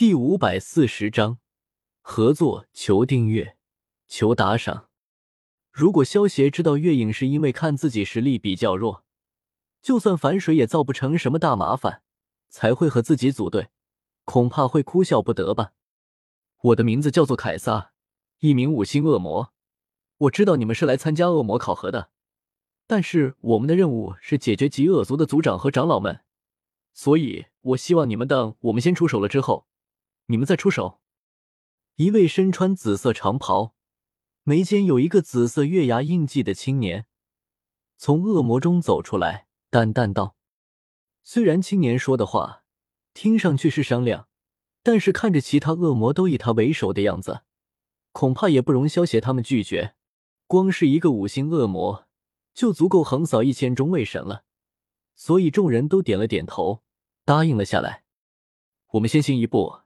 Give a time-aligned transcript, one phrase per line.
[0.00, 1.40] 第五百四十章
[2.00, 3.58] 合作，求订阅，
[4.08, 4.88] 求打赏。
[5.70, 9.04] 如果萧协知道月影是因为看自己实力比较弱，
[9.82, 12.00] 就算反水也造不成什么大麻烦，
[12.48, 13.68] 才会和自己组队，
[14.24, 15.72] 恐怕会哭笑不得吧。
[16.62, 17.92] 我的名字叫做凯撒，
[18.38, 19.52] 一名五星恶魔。
[20.16, 22.08] 我知道你们是来参加恶魔考核的，
[22.86, 26.20] 但是我们的任务是解决极恶族的族长和长老们，
[26.94, 29.66] 所以我希望你们等我们先出手了之后。
[30.30, 31.00] 你们再出手。
[31.96, 33.74] 一位身穿紫色长袍、
[34.44, 37.06] 眉间有一个紫色月牙印记的青年
[37.98, 40.36] 从恶魔中走出来，淡淡道
[41.24, 42.62] ：“虽然青年说的话
[43.12, 44.28] 听上去是商量，
[44.84, 47.42] 但是看着其他恶魔都以他为首的样子，
[48.12, 49.96] 恐怕也不容萧协他们拒绝。
[50.46, 52.06] 光是一个五星恶魔
[52.54, 54.44] 就足够横扫一千中位神了。”
[55.16, 56.82] 所以众人都点了点头，
[57.24, 58.04] 答应了下来。
[58.92, 59.80] 我们先行一步。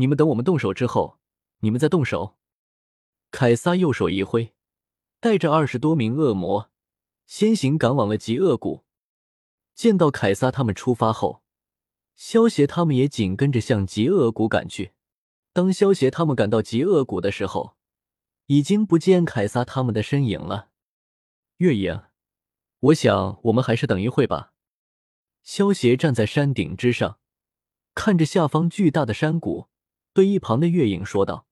[0.00, 1.18] 你们等我们动手之后，
[1.58, 2.38] 你们再动手。
[3.30, 4.54] 凯撒右手一挥，
[5.20, 6.70] 带着二十多名恶魔
[7.26, 8.86] 先行赶往了极恶谷。
[9.74, 11.42] 见到凯撒他们出发后，
[12.16, 14.92] 萧协他们也紧跟着向极恶谷赶去。
[15.52, 17.76] 当萧协他们赶到极恶谷的时候，
[18.46, 20.70] 已经不见凯撒他们的身影了。
[21.58, 22.04] 月影，
[22.80, 24.54] 我想我们还是等一会吧。
[25.42, 27.18] 萧协站在山顶之上，
[27.94, 29.68] 看着下方巨大的山谷。
[30.20, 31.46] 对一旁的月影说道：“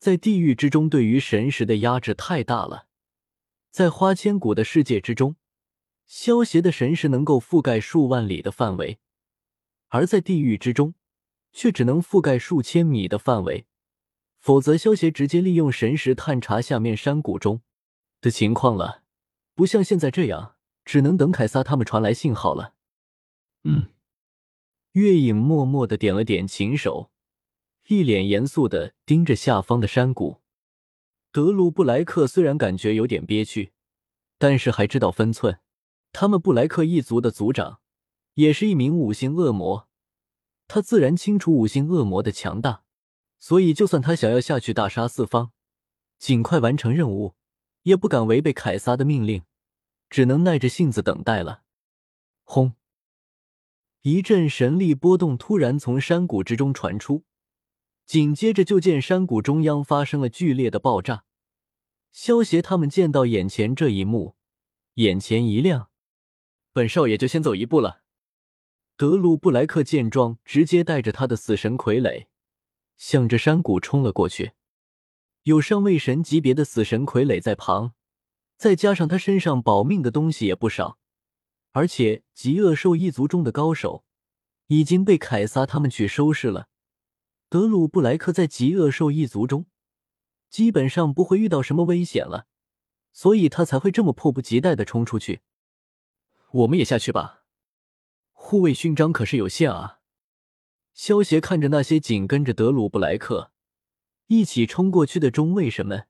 [0.00, 2.88] 在地狱之中，对于神识的压制太大了。
[3.70, 5.36] 在花千骨的世界之中，
[6.04, 8.98] 萧邪的神识能够覆盖数万里的范围，
[9.86, 10.94] 而在地狱之中，
[11.52, 13.66] 却只能覆盖数千米的范围。
[14.40, 17.62] 否则，萧邪直接利用神识探查下面山谷中
[18.20, 19.04] 的情况了，
[19.54, 22.74] 不像现在这样，只能等凯撒他们传来信号了。”
[23.62, 23.92] 嗯，
[24.94, 27.12] 月影默默的点了点琴手。
[27.88, 30.40] 一脸严肃的盯着下方的山谷，
[31.30, 33.72] 德鲁布莱克虽然感觉有点憋屈，
[34.38, 35.60] 但是还知道分寸。
[36.12, 37.78] 他们布莱克一族的族长
[38.34, 39.88] 也是一名五星恶魔，
[40.66, 42.82] 他自然清楚五星恶魔的强大，
[43.38, 45.52] 所以就算他想要下去大杀四方，
[46.18, 47.36] 尽快完成任务，
[47.82, 49.44] 也不敢违背凯撒的命令，
[50.10, 51.62] 只能耐着性子等待了。
[52.42, 52.72] 轰！
[54.02, 57.22] 一阵神力波动突然从山谷之中传出。
[58.06, 61.24] 紧接着，就见山谷中央发生了剧烈的爆炸。
[62.12, 64.36] 萧协他们见到眼前这一幕，
[64.94, 65.90] 眼前一亮。
[66.72, 68.02] 本少爷就先走一步了。
[68.96, 72.26] 德鲁布莱克见状，直接带着他的死神傀儡，
[72.96, 74.52] 向着山谷冲了过去。
[75.42, 77.92] 有上位神级别的死神傀儡在旁，
[78.56, 80.98] 再加上他身上保命的东西也不少，
[81.72, 84.04] 而且极恶兽一族中的高手
[84.68, 86.68] 已经被凯撒他们去收拾了。
[87.48, 89.66] 德鲁布莱克在极恶兽一族中，
[90.50, 92.48] 基本上不会遇到什么危险了，
[93.12, 95.42] 所以他才会这么迫不及待的冲出去。
[96.50, 97.44] 我们也下去吧，
[98.32, 100.00] 护卫勋章可是有限啊！
[100.92, 103.52] 萧协看着那些紧跟着德鲁布莱克
[104.26, 106.08] 一起冲过去的中卫神们，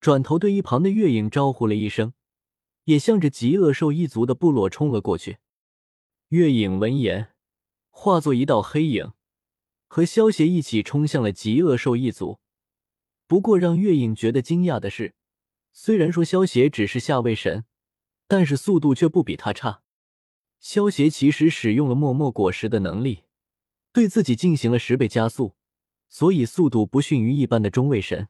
[0.00, 2.12] 转头对一旁的月影招呼了一声，
[2.84, 5.38] 也向着极恶兽一族的部落冲了过去。
[6.28, 7.34] 月影闻言，
[7.90, 9.12] 化作一道黑影。
[9.94, 12.40] 和萧协一起冲向了极恶兽一族。
[13.26, 15.12] 不过，让月影觉得惊讶的是，
[15.70, 17.66] 虽然说萧协只是下位神，
[18.26, 19.82] 但是速度却不比他差。
[20.60, 23.24] 萧协其实使用了默默果实的能力，
[23.92, 25.56] 对自己进行了十倍加速，
[26.08, 28.28] 所以速度不逊于一般的中位神。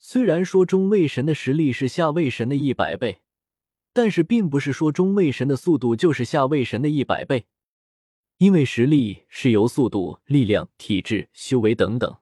[0.00, 3.20] 虽然说中位神的实力是下位神的一百倍，
[3.92, 7.46] 但是并不是说中位神的速度就是下位神的一百倍。
[8.38, 12.18] 因为实力是由速度、力量、体质、修为等等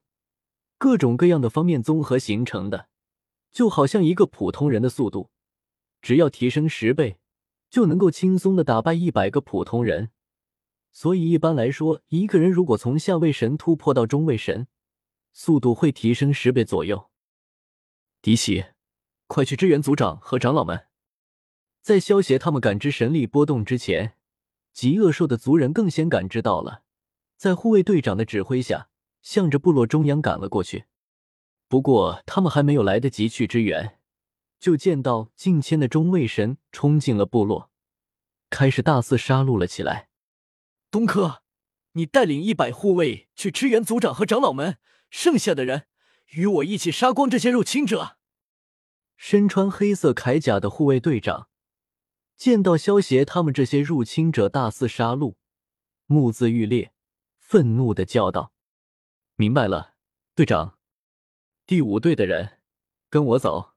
[0.79, 2.89] 各种各样的方面综合形成的，
[3.51, 5.31] 就好像一个普通人的速度，
[6.01, 7.19] 只要提升十倍，
[7.69, 10.11] 就能够轻松的打败一百个普通人。
[10.93, 14.69] 所以一般来说，一个人如果从下位神突破到中位神，
[15.33, 17.11] 速度会提升十倍左右。
[18.23, 18.67] 迪奇，
[19.27, 20.87] 快去支援族长和长老们，
[21.83, 24.17] 在萧协他们感知神力波动之前。
[24.75, 26.83] 极恶兽的族人更先感知到了，
[27.37, 28.89] 在护卫队长的指挥下，
[29.23, 30.87] 向着部落中央赶了过去。
[31.69, 34.01] 不过，他们还没有来得及去支援，
[34.59, 37.71] 就见到近千的中卫神冲进了部落，
[38.51, 40.09] 开始大肆杀戮了起来。
[40.91, 41.43] 东科，
[41.93, 44.79] 你带领一百护卫去支援族长和长老们，
[45.09, 45.87] 剩下的人
[46.33, 48.17] 与我一起杀光这些入侵者。
[49.17, 51.49] 身穿黑色铠甲的护卫队长。
[52.37, 55.35] 见到萧协他们这些入侵者大肆杀戮，
[56.07, 56.93] 目眦欲裂，
[57.39, 58.53] 愤怒的叫道
[59.37, 59.95] ：“明白了，
[60.35, 60.79] 队长。
[61.67, 62.59] 第五队的人，
[63.09, 63.73] 跟我走。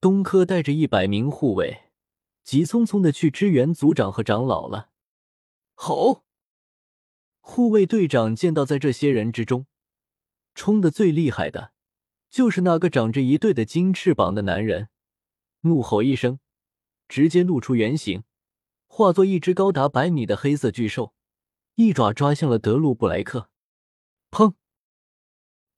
[0.00, 1.90] 东科带着一百名护卫，
[2.42, 4.90] 急匆匆的去支援族长和长老了。
[5.74, 6.24] 吼！
[7.40, 9.66] 护卫队长见到在这些人之中，
[10.54, 11.72] 冲的最厉害的，
[12.30, 14.88] 就是那个长着一对的金翅膀的男人，
[15.62, 16.38] 怒吼一声，
[17.14, 18.24] 直接露出原形，
[18.88, 21.14] 化作一只高达百米的黑色巨兽，
[21.76, 23.48] 一爪抓向了德鲁布莱克。
[24.32, 24.54] 砰！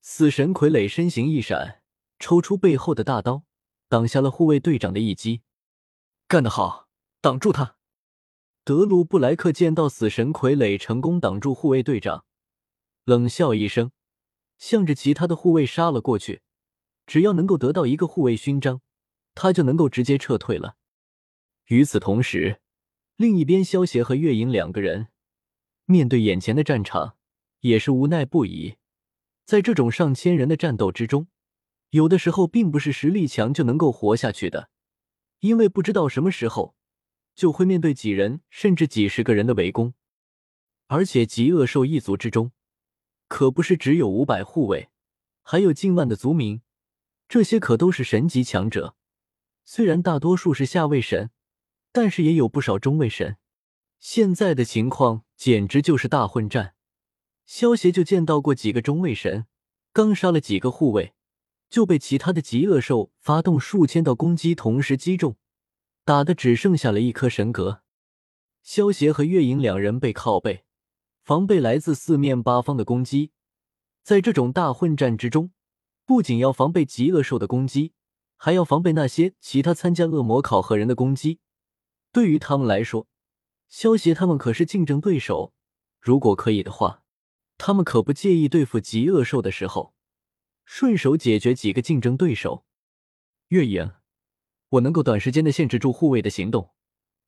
[0.01, 1.83] 死神傀儡身形一闪，
[2.19, 3.45] 抽出背后的大刀，
[3.87, 5.43] 挡下了护卫队长的一击。
[6.27, 6.89] 干得好，
[7.21, 7.77] 挡住他！
[8.65, 12.25] 德鲁布莱克见到死神傀儡成功挡住护卫队长，
[13.05, 13.91] 冷笑一声，
[14.57, 16.41] 向着其他的护卫杀了过去。
[17.07, 18.81] 只要能够得到一个护卫勋章，
[19.35, 20.77] 他就能够直接撤退了。
[21.67, 22.61] 与此同时，
[23.17, 25.09] 另一边，萧协和月影两个人
[25.85, 27.17] 面对眼前的战场，
[27.61, 28.77] 也是无奈不已。
[29.45, 31.27] 在这种上千人的战斗之中，
[31.91, 34.71] 有的时候并不是实力强就能够活下去的，
[35.41, 36.77] 因为不知道什么时候
[37.35, 39.95] 就会面对几人甚至几十个人的围攻。
[40.87, 42.53] 而且极恶兽一族之中，
[43.27, 44.89] 可不是只有五百护卫，
[45.43, 46.63] 还有近万的族民，
[47.29, 48.95] 这些可都是神级强者。
[49.65, 51.31] 虽然大多数是下位神，
[51.97, 53.39] 但是也有不少中位神。
[53.99, 56.75] 现在的情况简直就是大混战。
[57.47, 59.47] 萧协就见到过几个中位神，
[59.95, 61.15] 刚杀了几个护卫，
[61.71, 65.37] 就被其他的极恶兽发动数千道攻击同时击中，
[66.05, 67.81] 打的只剩下了一颗神格。
[68.63, 70.67] 萧协和月影两人背靠背，
[71.25, 73.31] 防备来自四面八方的攻击。
[74.03, 75.51] 在这种大混战之中，
[76.05, 77.95] 不仅要防备极恶兽的攻击，
[78.37, 81.39] 还要防备那些其他参加恶魔考核人的攻击。
[82.17, 83.07] 对于他们来说，
[83.69, 85.53] 萧协他们可是竞争对手。
[86.01, 87.03] 如果可以的话。
[87.59, 89.95] 他们可不介意对付极恶兽的时候，
[90.65, 92.65] 顺手解决几个竞争对手。
[93.49, 93.93] 月影，
[94.71, 96.73] 我能够短时间的限制住护卫的行动，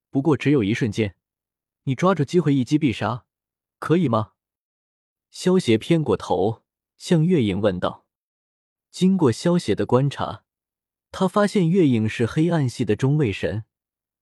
[0.09, 1.17] 不过只有一瞬间，
[1.83, 3.27] 你抓住机会一击必杀，
[3.79, 4.33] 可以吗？
[5.31, 6.63] 萧邪偏过头
[6.97, 8.07] 向月影问道。
[8.91, 10.45] 经过萧邪的观察，
[11.11, 13.65] 他发现月影是黑暗系的中位神，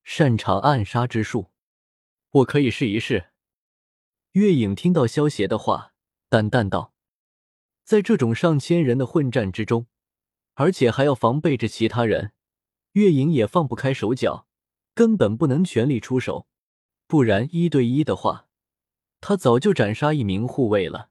[0.09, 1.51] 擅长暗杀之术。
[2.31, 3.33] 我可以试一试。
[4.33, 5.95] 月影听到萧邪的话。
[6.29, 6.93] 淡淡道
[7.83, 9.89] ：“在这种上千人的混战之中，
[10.55, 12.33] 而且还要防备着其他人，
[12.93, 14.47] 月影也放不开手脚，
[14.95, 16.47] 根本不能全力出手。
[17.09, 18.49] 不然一对一的话，
[19.21, 21.11] 他早就斩杀一名护卫了。”